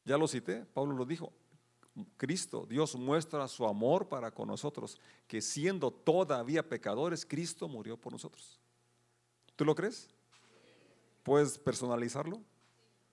[0.05, 1.33] Ya lo cité, Pablo lo dijo,
[2.17, 8.13] Cristo, Dios muestra su amor para con nosotros, que siendo todavía pecadores, Cristo murió por
[8.13, 8.59] nosotros.
[9.57, 10.09] ¿Tú lo crees?
[11.23, 12.41] ¿Puedes personalizarlo?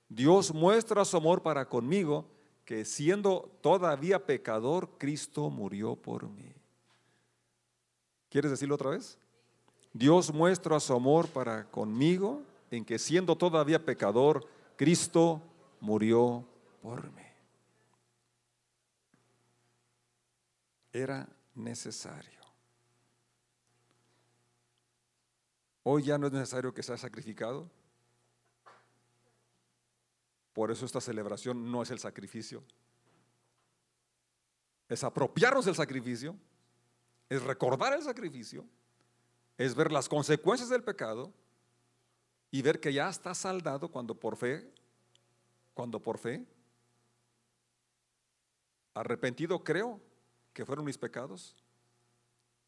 [0.09, 2.25] Dios muestra su amor para conmigo,
[2.65, 6.51] que siendo todavía pecador, Cristo murió por mí.
[8.29, 9.17] ¿Quieres decirlo otra vez?
[9.93, 15.41] Dios muestra su amor para conmigo, en que siendo todavía pecador, Cristo
[15.79, 16.45] murió
[16.81, 17.21] por mí.
[20.91, 22.41] Era necesario.
[25.83, 27.69] Hoy ya no es necesario que sea sacrificado.
[30.53, 32.63] Por eso esta celebración no es el sacrificio.
[34.89, 36.35] Es apropiarnos del sacrificio,
[37.29, 38.65] es recordar el sacrificio,
[39.57, 41.31] es ver las consecuencias del pecado
[42.51, 44.69] y ver que ya está saldado cuando por fe,
[45.73, 46.45] cuando por fe,
[48.93, 50.01] arrepentido creo
[50.53, 51.55] que fueron mis pecados,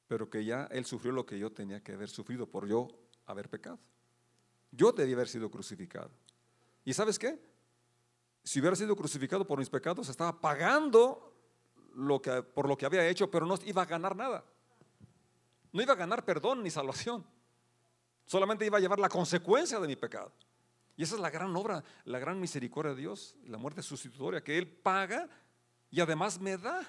[0.08, 2.88] pero que ya Él sufrió lo que yo tenía que haber sufrido por yo
[3.26, 3.80] haber pecado.
[4.72, 6.12] Yo debía haber sido crucificado.
[6.86, 7.40] ¿Y sabes qué?
[8.44, 11.34] Si hubiera sido crucificado por mis pecados, estaba pagando
[11.96, 14.44] lo que, por lo que había hecho, pero no iba a ganar nada.
[15.72, 17.26] No iba a ganar perdón ni salvación.
[18.26, 20.32] Solamente iba a llevar la consecuencia de mi pecado.
[20.96, 24.58] Y esa es la gran obra, la gran misericordia de Dios, la muerte sustitutoria, que
[24.58, 25.28] Él paga
[25.94, 26.82] y además me da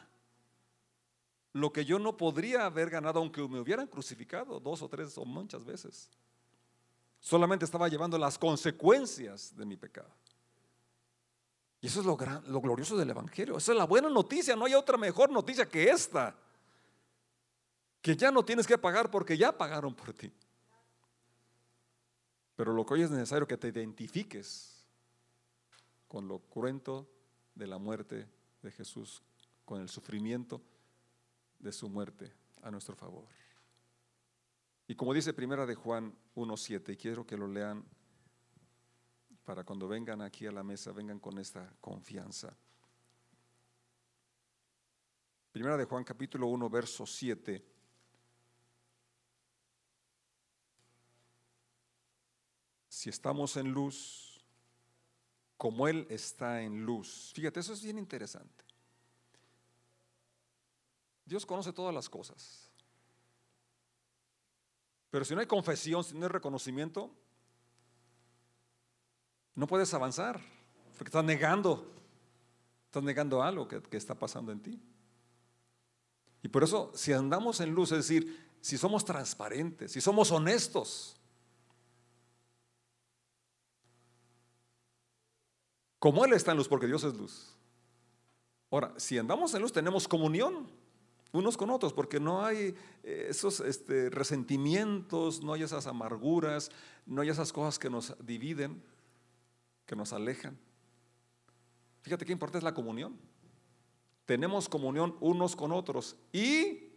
[1.52, 5.26] lo que yo no podría haber ganado aunque me hubieran crucificado dos o tres o
[5.26, 6.08] muchas veces.
[7.20, 10.08] Solamente estaba llevando las consecuencias de mi pecado.
[11.82, 13.58] Y eso es lo, lo glorioso del Evangelio.
[13.58, 14.56] Esa es la buena noticia.
[14.56, 16.34] No hay otra mejor noticia que esta.
[18.00, 20.32] Que ya no tienes que pagar porque ya pagaron por ti.
[22.56, 24.82] Pero lo que hoy es necesario que te identifiques
[26.08, 27.06] con lo cruento
[27.54, 28.26] de la muerte
[28.64, 29.22] de Jesús,
[29.64, 30.60] con el sufrimiento
[31.58, 33.28] de su muerte a nuestro favor.
[34.86, 37.84] Y como dice Primera de Juan 1.7, y quiero que lo lean
[39.44, 42.56] para cuando vengan aquí a la mesa, vengan con esta confianza.
[45.52, 47.64] Primera de Juan capítulo 1, verso 7.
[52.88, 54.33] Si estamos en luz,
[55.64, 57.32] como Él está en luz.
[57.34, 58.62] Fíjate, eso es bien interesante.
[61.24, 62.70] Dios conoce todas las cosas.
[65.10, 67.10] Pero si no hay confesión, si no hay reconocimiento,
[69.54, 70.38] no puedes avanzar,
[70.98, 71.90] porque estás negando,
[72.84, 74.82] estás negando algo que, que, está pasando en ti.
[76.42, 81.16] Y por eso, si andamos en luz, es decir, si somos transparentes, si somos honestos,
[86.04, 87.56] como Él está en luz, porque Dios es luz.
[88.70, 90.70] Ahora, si andamos en luz, tenemos comunión
[91.32, 96.70] unos con otros, porque no hay eh, esos este, resentimientos, no hay esas amarguras,
[97.06, 98.82] no hay esas cosas que nos dividen,
[99.86, 100.58] que nos alejan.
[102.02, 103.18] Fíjate qué importante es la comunión.
[104.26, 106.90] Tenemos comunión unos con otros y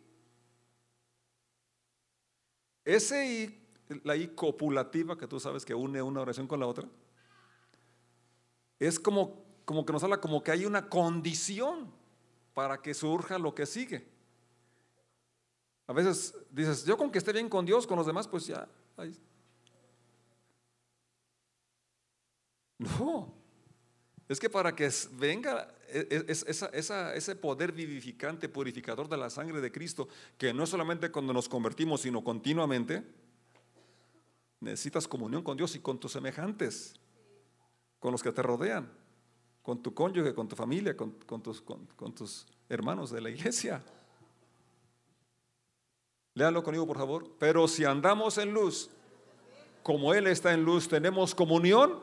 [2.83, 3.57] ese
[4.03, 6.89] la I copulativa que tú sabes que une una oración con la otra,
[8.79, 11.91] es como, como que nos habla como que hay una condición
[12.53, 14.07] para que surja lo que sigue.
[15.87, 18.67] A veces dices, yo con que esté bien con Dios, con los demás, pues ya.
[22.79, 23.33] No,
[24.29, 29.71] es que para que venga e, e, ese poder vivificante, purificador de la sangre de
[29.71, 30.07] Cristo,
[30.37, 33.03] que no es solamente cuando nos convertimos, sino continuamente,
[34.59, 36.93] necesitas comunión con Dios y con tus semejantes,
[37.99, 38.91] con los que te rodean,
[39.61, 43.83] con tu cónyuge, con tu familia, con, tus, con tus hermanos de la iglesia.
[46.37, 47.27] Léanlo conmigo, por favor.
[47.39, 48.91] Pero si andamos en luz,
[49.81, 51.99] como Él está en luz, tenemos comunión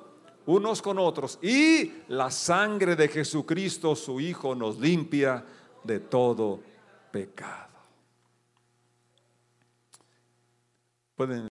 [0.47, 1.39] unos con otros.
[1.41, 5.45] Y la sangre de Jesucristo, su Hijo, nos limpia
[5.85, 6.61] de todo
[7.13, 7.75] pecado.
[11.15, 11.43] Pueden